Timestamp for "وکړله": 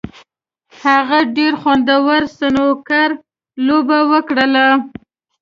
4.11-4.67